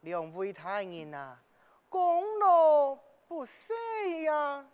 [0.00, 1.36] 两位太人啊，
[1.88, 2.96] 功劳
[3.28, 4.64] 不细 呀，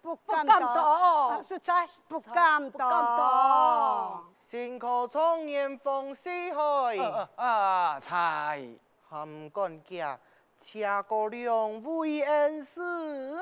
[0.00, 1.86] 不敢当，实在。
[2.08, 4.24] 不敢当。
[4.48, 6.96] 辛苦创业放四海。
[7.36, 8.66] 啊，才
[9.08, 10.18] 含干家，
[10.58, 12.80] 请过两位恩师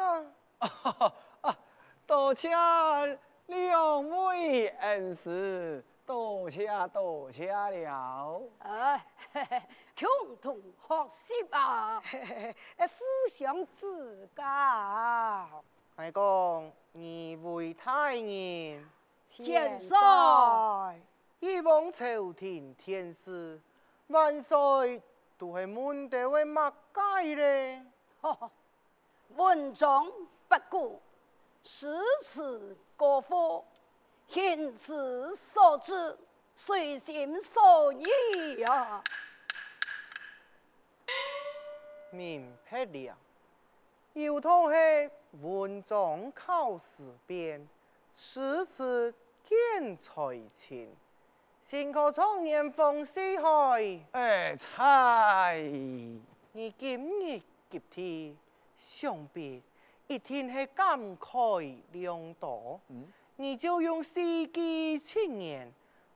[0.59, 1.12] 啊，
[1.43, 1.57] 啊，
[2.07, 2.49] 多谢
[3.47, 5.85] 两位恩师。
[6.06, 8.42] 多谢多谢了。
[8.58, 9.06] 哎，
[9.98, 12.02] 共同学习啊，
[12.78, 14.42] 互相指教。
[15.97, 17.00] 爱公，二
[17.42, 18.84] 位大人，
[19.27, 19.97] 千岁，
[21.41, 23.60] 以往朝廷天子
[24.08, 25.00] 万岁
[25.38, 27.86] 都系满地为乜解咧？
[29.36, 30.06] 文章
[30.48, 31.00] 不过，
[31.62, 33.64] 诗词歌赋。
[34.29, 36.19] 天子所知，
[36.55, 39.03] 随心所欲呀。
[42.11, 43.17] 明白了，
[44.15, 45.11] 有同系
[45.43, 46.85] 文章考试
[47.27, 47.69] 编，
[48.17, 49.15] 诗词
[49.45, 50.95] 见才情，
[51.69, 54.01] 辛苦从年丰四海。
[54.12, 55.61] 哎，猜，
[56.53, 58.37] 你今日及天，
[58.79, 59.62] 想必
[60.06, 62.81] 一定系感慨良多。
[62.89, 63.12] 嗯。
[63.37, 65.72] 你就用四季青年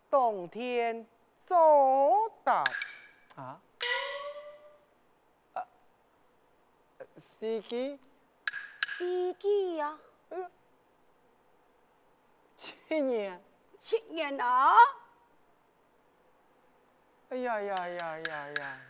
[0.09, 1.05] 冬天
[1.47, 2.63] 作答
[3.35, 3.61] 啊？
[7.17, 7.99] 司机，
[8.97, 9.99] 司机呀？
[12.57, 13.43] 青年？
[13.81, 14.77] 青年啊？
[17.31, 18.81] 哎呀呀呀呀呀！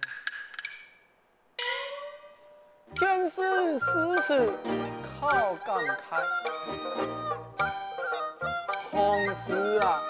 [2.94, 4.52] 天师诗词
[5.20, 6.22] 考感慨。
[9.08, 10.02] 往事啊，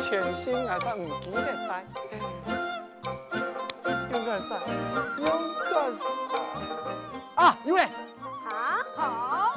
[0.00, 1.84] 全心还是唔记得晒，
[4.10, 4.44] 应该是，
[5.18, 5.24] 应
[5.70, 5.96] 该是
[7.36, 7.82] 啊，有嘞，
[8.44, 8.82] 啊？
[8.96, 9.54] 好，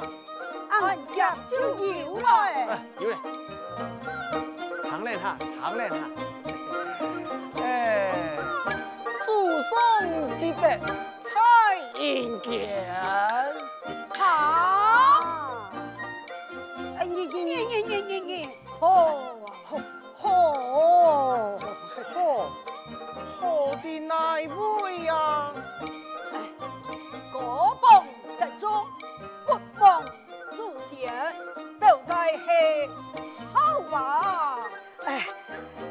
[0.70, 2.24] 俺家就有了，
[3.00, 3.16] 有嘞，
[4.88, 5.96] 行嘞哈，行嘞哈，
[7.60, 8.38] 哎，
[9.26, 9.70] 祖上
[10.38, 11.34] 积德在
[11.98, 12.94] 人间。
[18.80, 18.86] 好，
[19.62, 19.76] 好，
[20.16, 20.24] 好，
[22.14, 22.50] 好，
[23.38, 25.52] 好的哪位呀？
[27.30, 28.04] 国风
[28.38, 28.86] 得中，
[29.44, 30.02] 国风
[30.50, 31.12] 书写，
[31.78, 32.88] 都该是
[33.52, 34.60] 好吧？
[35.04, 35.26] 哎，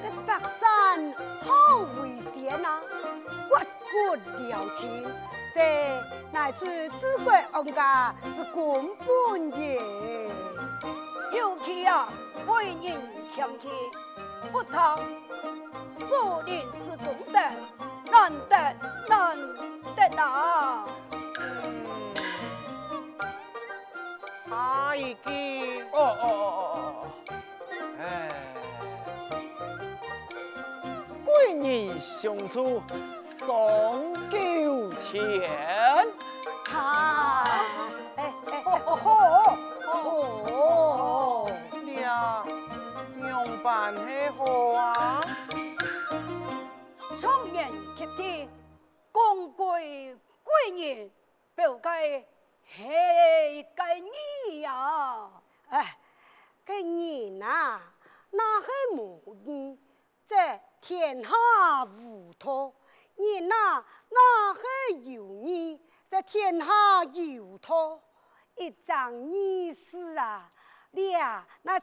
[0.02, 2.82] 这白山好危险啊，
[3.48, 3.56] 骨
[3.92, 5.06] 骨了情，
[5.54, 6.02] 这
[6.32, 9.80] 乃是治国安家之根本也。
[11.70, 12.10] 尤其啊！
[12.48, 13.00] 为人
[13.36, 13.70] 强气，
[14.52, 14.74] 不通
[16.00, 17.40] 树林是功德，
[18.12, 18.56] 难得
[19.08, 19.38] 难
[19.96, 20.84] 得啊！
[24.50, 27.08] 他已经哦哦哦哦
[28.00, 28.32] 哎，
[31.24, 32.82] 贵人相处
[33.38, 33.48] 丧
[34.32, 35.22] 九天，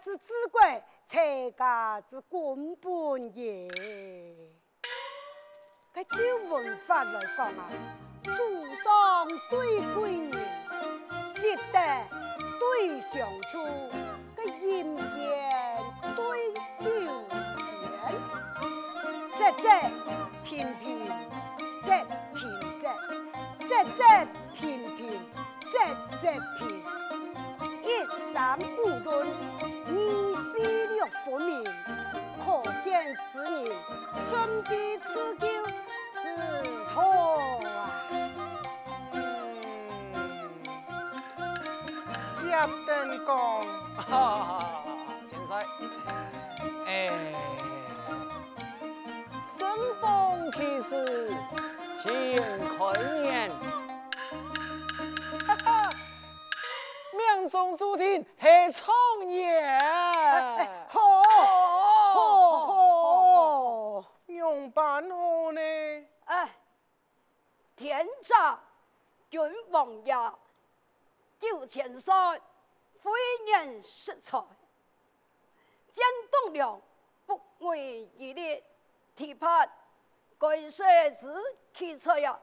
[0.06, 0.60] 是治国
[1.08, 3.68] 才家之根本也。
[5.92, 7.68] 个就文法来讲啊，
[8.22, 8.30] 祖
[8.84, 10.30] 上对贵人，
[11.34, 11.80] 积德
[12.60, 13.58] 对相处，
[14.36, 15.04] 个阴间
[16.14, 16.88] 对流
[17.26, 17.92] 年，
[19.36, 19.64] 节节
[20.44, 20.84] 平平，
[21.82, 22.40] 节平
[22.78, 22.86] 节，
[23.66, 24.00] 节节
[24.54, 24.56] 平
[24.96, 25.02] 平，
[25.72, 25.74] 节
[26.22, 26.24] 节
[26.60, 26.85] 平。
[34.28, 35.46] 心地持久
[36.20, 36.24] 之
[36.92, 37.00] 徒
[37.64, 37.70] 啊！
[42.40, 42.44] 接
[42.86, 42.90] 灯
[43.24, 43.28] 讲，
[43.96, 44.82] 哈哈，
[45.28, 45.50] 千岁，
[46.86, 46.90] 哎，
[49.56, 49.60] 生
[50.00, 50.04] 逢
[50.52, 51.32] 其时，
[52.02, 52.04] 天
[52.76, 52.76] 宽
[53.22, 53.48] 年。
[57.12, 58.92] 命中注定系创
[59.28, 59.78] 业，
[60.88, 61.00] 好，
[62.12, 62.18] 好，
[62.66, 65.60] 好，用办好呢？
[66.24, 66.48] 哎，
[67.76, 68.56] 天 zac
[69.36, 70.14] 君王爷，
[71.38, 72.14] 九千岁，
[72.94, 73.10] 非
[73.52, 74.42] 人识才，
[75.92, 76.80] 谏栋梁，
[77.26, 78.64] 不为一列，
[79.14, 79.66] 提拔
[80.38, 81.30] 该设之
[81.74, 82.40] 奇才呀，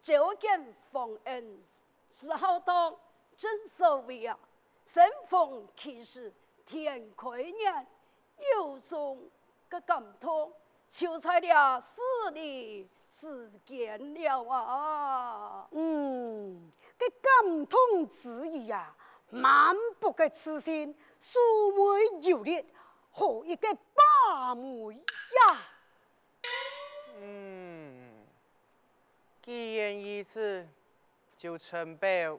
[0.00, 1.64] 召见皇恩，
[2.12, 2.96] 之后当
[3.36, 4.38] 真守为啊，
[4.84, 6.32] 神逢其时，
[6.64, 7.86] 天开眼，
[8.54, 9.28] 有种
[9.68, 10.52] 个感动，
[10.88, 12.00] 求在了死
[12.30, 15.68] 里之间了啊！
[15.70, 18.94] 嗯，这感动之意啊，
[19.30, 21.38] 满腹的痴心，素
[21.72, 22.64] 昧有力，
[23.10, 25.58] 何一个八妹呀？
[27.18, 28.26] 嗯，
[29.42, 30.68] 既然如此，
[31.38, 32.38] 就承办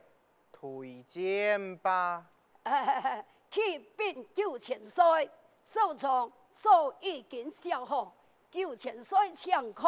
[0.52, 2.24] 推荐吧。
[3.50, 5.30] 启禀九千岁，
[5.64, 8.14] 首长早已经想好，
[8.50, 9.86] 九千岁请看。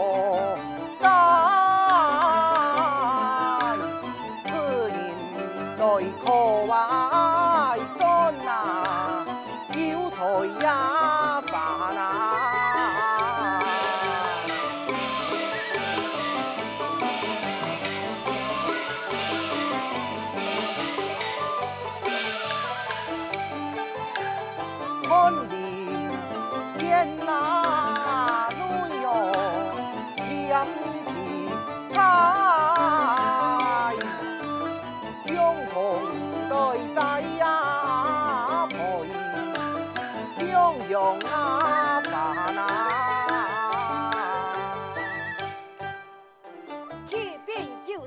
[0.00, 0.02] 어.
[0.02, 0.79] 어, 어.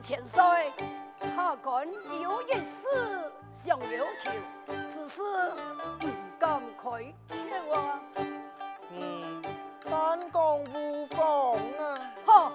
[0.03, 0.43] 千岁，
[1.33, 1.87] 下官
[2.21, 2.85] 有一事
[3.49, 4.31] 想要求，
[4.89, 5.21] 只是
[5.97, 6.07] 不
[6.37, 6.83] 敢开
[7.31, 8.01] 口啊。
[8.89, 9.41] 你
[9.85, 11.95] 三公无妨啊。
[12.25, 12.51] 好，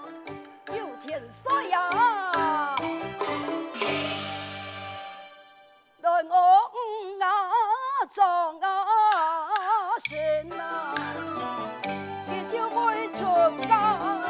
[0.67, 2.77] 有千岁呀，
[6.03, 7.27] 来我五啊
[8.11, 8.87] 庄啊
[10.07, 10.95] 神啊，
[12.27, 13.25] 你就会出
[13.67, 14.28] 家。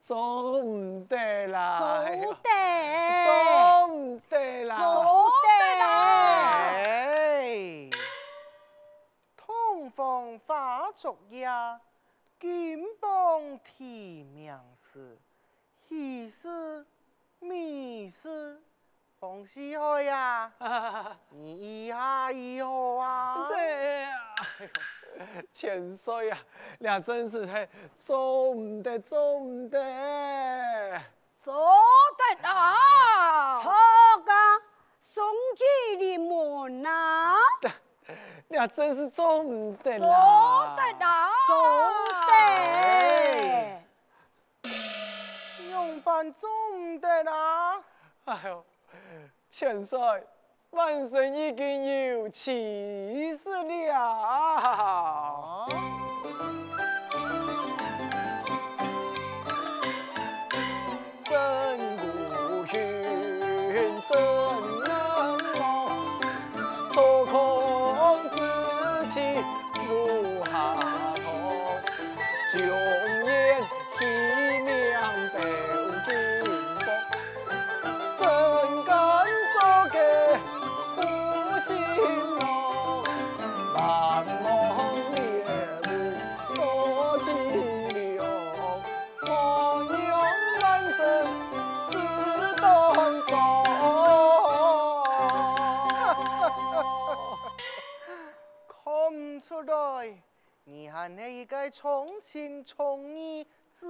[0.00, 2.04] 做唔得啦！
[2.04, 2.48] 做得，
[3.26, 4.78] 做唔得啦！
[4.78, 5.84] 做得啦！
[6.76, 7.90] 哎，
[9.36, 11.48] 通风花烛夜，
[12.38, 14.56] 金榜题名
[14.92, 15.18] 时，
[15.88, 16.86] 喜事、
[17.40, 18.62] 美事
[19.18, 20.52] 洪师海呀，
[21.30, 23.46] 你意下如何啊？
[23.48, 23.54] 这
[25.52, 26.38] 千岁啊，
[26.80, 27.68] 俩真是嘿
[27.98, 29.78] 做唔得，做唔得，
[31.38, 31.54] 做
[32.16, 33.60] 得啊！
[33.62, 33.72] 错
[34.24, 34.32] 噶，
[35.02, 35.24] 送
[35.56, 37.34] 去你门啊！
[38.48, 41.30] 俩真是做唔得做啦，得啊！
[41.46, 41.56] 做
[42.28, 43.82] 得。
[45.70, 47.82] 用办做唔得啦！
[48.26, 48.64] 哎呦，
[49.50, 49.98] 千岁，
[50.76, 52.52] 万岁已经有气
[53.42, 53.48] 势
[53.88, 55.66] 了。
[101.78, 103.46] 重情重义
[103.78, 103.86] 之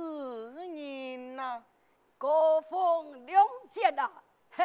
[0.55, 1.63] 人呐！
[2.19, 4.11] 高风亮节呐！
[4.51, 4.65] 嘿，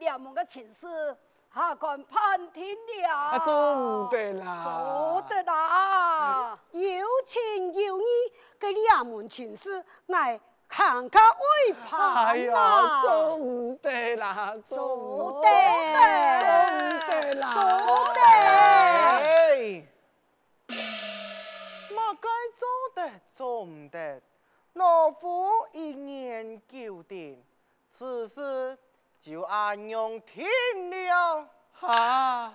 [0.00, 1.16] 两门个情事
[1.54, 3.08] 下官判听了。
[3.08, 4.64] 啊，做唔得啦！
[4.64, 6.58] 做得啦！
[6.72, 6.82] 有
[7.24, 8.04] 情有义，
[8.58, 13.34] 给两门情事，我看看会哎呀，做啦。
[13.36, 15.48] 唔得啦，做唔做得，
[15.94, 19.79] 得，做得啦，做得。
[29.50, 30.46] 就按样听
[30.90, 31.48] 了。
[31.72, 32.54] 哈，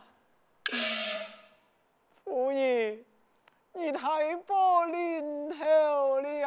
[2.23, 3.03] 夫人，
[3.73, 4.53] 你太不
[4.85, 6.44] 灵头了。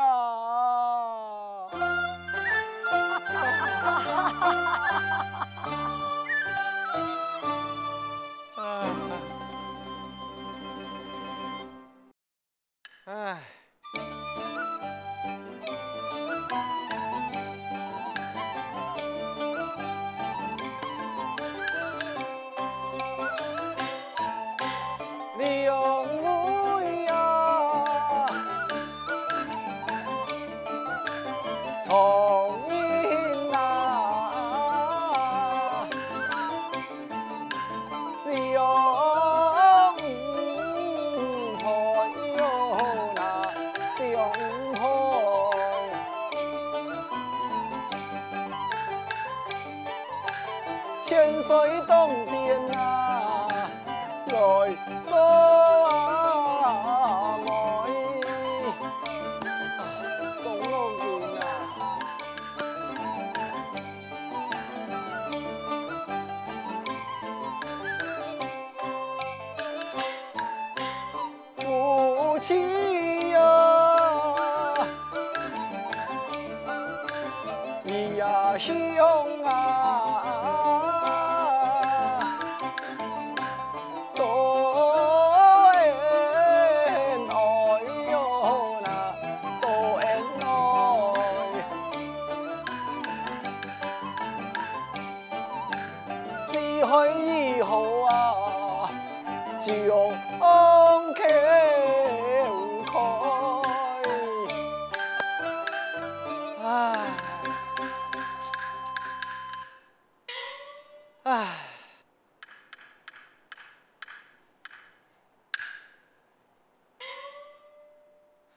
[78.58, 79.07] 你呀兄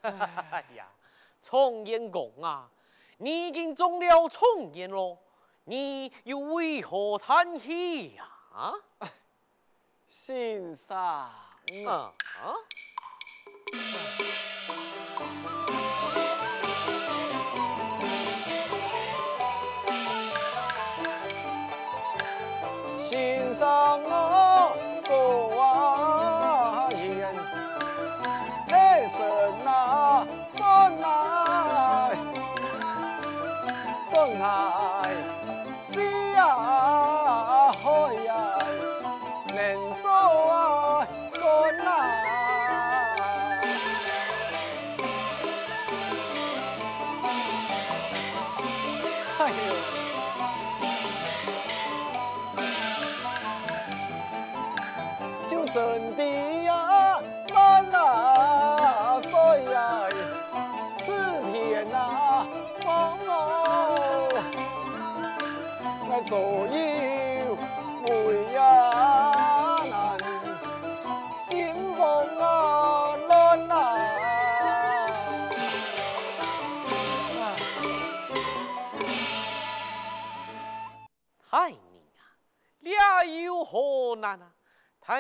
[0.52, 0.88] 哎呀，
[1.42, 2.70] 重烟公啊，
[3.18, 5.18] 你已经中了重烟咯，
[5.66, 8.26] 你又为何叹气呀？
[8.54, 8.74] 啊？
[10.10, 11.32] 先生，啊
[11.88, 12.14] 啊！
[13.72, 14.21] 先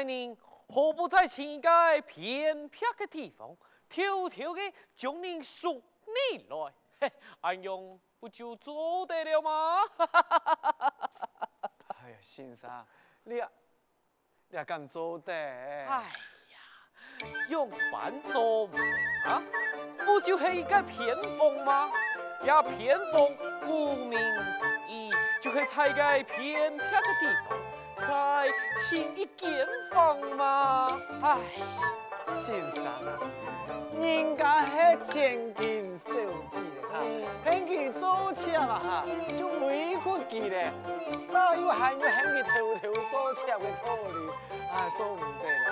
[0.02, 0.36] 太宁
[0.68, 1.70] 何不在请一个
[2.08, 3.56] 偏僻的地方，
[3.88, 5.74] 偷偷的将人赎
[6.08, 6.74] 你来？
[7.00, 9.78] 嘿，安样不就做得了吗？
[12.02, 12.84] 哎呀，先生，
[13.26, 13.48] 你啊，
[14.50, 15.32] 你啊敢做得？
[15.32, 16.04] 哎呀，
[17.50, 18.72] 用办做唔
[19.28, 19.44] 啊？
[20.04, 21.92] 不就是一个偏锋吗？
[22.46, 23.38] 呀，偏锋
[23.68, 24.18] 顾名
[24.52, 25.12] 思义，
[25.44, 27.56] 就可以在个偏僻的地方，
[28.90, 31.00] 请一间房嘛。
[31.22, 31.38] 哎，
[32.44, 32.90] 先生啊，
[34.00, 34.72] 人家系
[35.14, 36.12] 千金小
[36.50, 36.58] 姐
[36.92, 36.94] 哈，
[37.44, 39.06] 嫌佢做妾啊哈，
[39.38, 40.10] 就委屈
[40.42, 40.72] 佢咧，
[41.32, 44.18] 稍有还要嫌佢偷偷做妾嘅道理，
[44.72, 45.70] 啊，做唔得啦。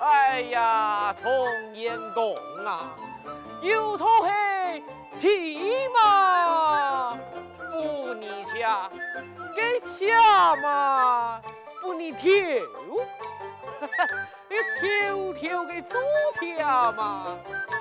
[0.00, 1.30] 哎呀，重
[1.74, 2.94] 言讲啊，
[3.62, 4.28] 有头系
[9.54, 11.40] 给恰嘛，
[11.80, 12.30] 不你跳，
[14.48, 16.00] 你跳跳给做
[16.40, 17.36] 恰嘛，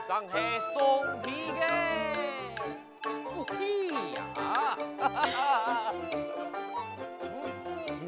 [0.08, 0.34] 真系
[0.74, 1.62] 松皮嘅，
[3.24, 4.78] 不屁呀！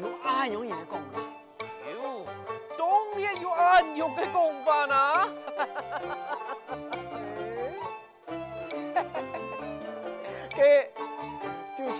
[0.22, 1.16] 安样嘢讲嘛？
[1.92, 2.26] 有，
[2.78, 2.82] 当
[3.20, 5.28] 然有暗用嘅讲法啊！
[5.56, 6.53] 嘅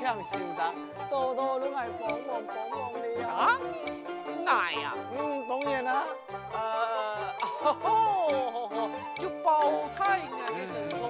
[0.05, 0.75] 就请先生
[1.09, 3.27] 多多都来帮忙帮忙你啊！
[3.33, 3.59] 啊，
[4.45, 6.05] 奶呀、嗯，当然啦。
[6.53, 7.17] 呃，
[7.89, 11.01] 哦， 就包菜啊，嘅身上，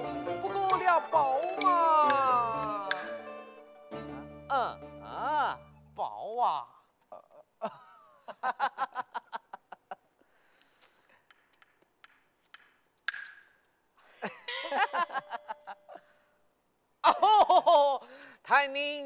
[0.41, 1.35] 不过了包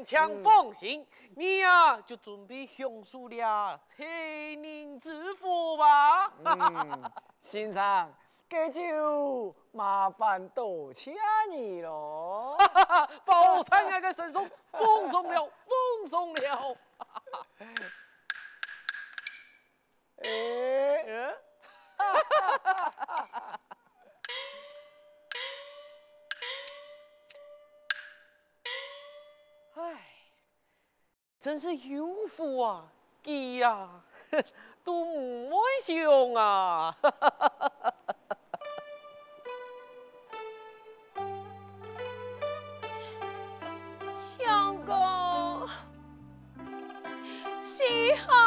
[0.00, 6.32] 宁请放心，你呀、就准备享受了千年之福吧。
[6.44, 8.12] 嗯，先生，
[8.48, 11.14] 这就麻烦多谢
[11.50, 12.56] 你咯。
[13.24, 15.48] 包菜那个身上放松了，
[16.00, 16.76] 放松了。
[20.22, 21.34] 哎，
[21.98, 23.39] 嗯
[31.40, 32.84] 真是有福啊！
[33.24, 33.88] 鸡呀，
[34.84, 36.94] 都唔会想啊！
[44.20, 45.66] 相公，
[47.64, 48.39] 稀罕。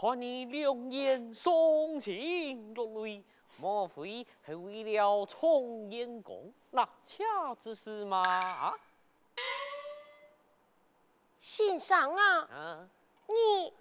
[0.00, 3.22] 看你两眼送情落泪，
[3.58, 8.22] 莫非是为了重阳宫那恰之事吗？
[8.26, 8.74] 啊？
[11.38, 12.88] 先生啊，啊？
[13.26, 13.74] 你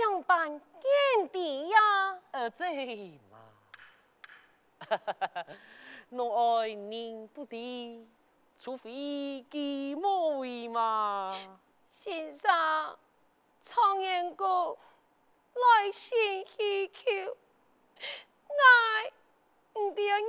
[0.00, 2.18] 样办见地呀？
[2.32, 3.38] 呃，这嘛，
[6.10, 8.04] 我爱您不敌，
[8.58, 11.32] 除非己莫为嘛。
[11.88, 12.50] 先生，
[13.62, 14.76] 苍艳哥
[15.56, 17.36] 来信希求，
[18.48, 19.12] 爱
[19.74, 20.20] 唔得样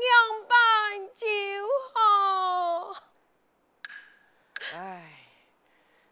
[0.48, 1.28] 办就
[1.94, 3.04] 好。
[4.74, 5.20] 哎，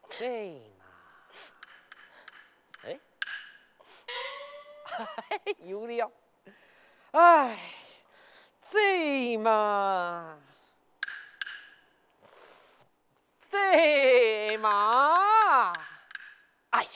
[0.09, 0.85] 这嘛，
[2.83, 2.99] 哎，
[5.59, 6.11] 有了，
[7.11, 7.57] 哎，
[8.61, 10.39] 这嘛。
[13.51, 15.71] 这嘛，
[16.71, 16.89] 哎呀，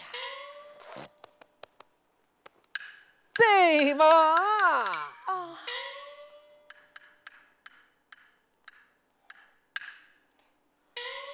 [3.40, 5.58] 这嘛啊，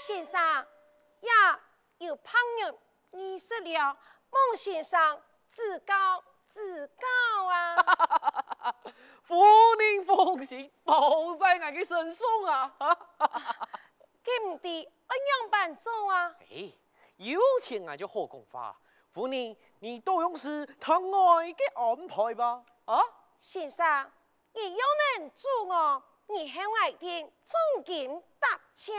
[0.06, 1.60] 先生呀，
[1.98, 3.98] 有朋友你识了，
[4.30, 8.76] 孟先生自告自告啊！
[9.24, 9.44] 夫
[9.80, 12.72] 人放心，包在俺的身上啊！
[14.46, 16.36] 唔得，按样办做啊！
[16.52, 16.72] 哎，
[17.18, 18.80] 有钱啊就好讲话。
[19.16, 22.62] 夫人，你都用是疼爱嘅安排吧？
[22.84, 23.00] 啊，
[23.40, 24.12] 先生，
[24.54, 24.86] 你要
[25.18, 28.92] 能助我，你向外边重金搭车。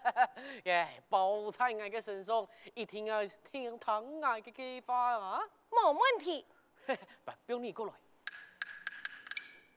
[0.64, 5.42] 耶，包在我嘅身上，一定要听疼爱嘅计划啊！
[5.68, 6.46] 冇问题。
[6.86, 7.92] 不，不用你过来。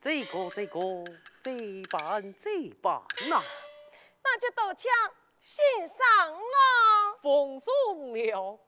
[0.00, 0.80] 这个，这个，
[1.42, 3.42] 这办，这办呐。
[4.22, 4.90] 那就到枪
[5.42, 5.98] 先生
[6.32, 8.58] 了，奉送了。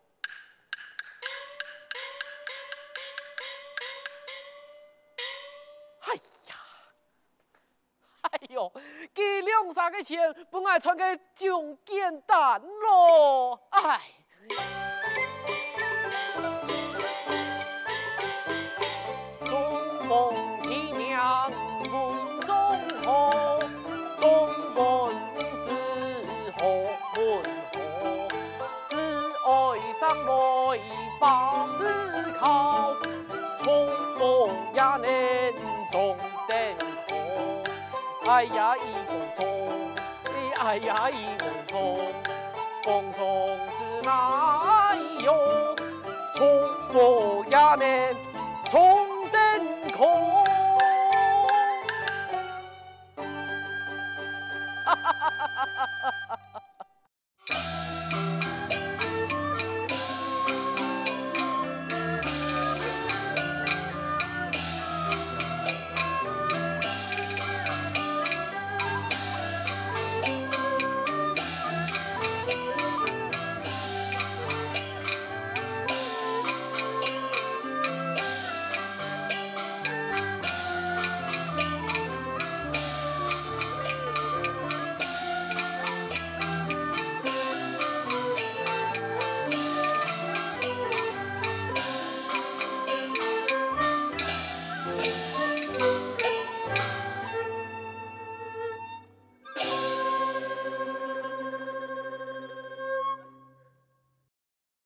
[9.15, 14.01] 给，两三个钱本来穿个就简单咯，哎。
[38.37, 39.47] 哎呀，一风松，
[40.61, 41.99] 哎呀，一风松，
[42.85, 44.95] 风松是哪
[45.25, 45.75] 哟？
[46.35, 46.47] 从
[46.93, 48.15] 梦也能
[48.71, 49.06] 中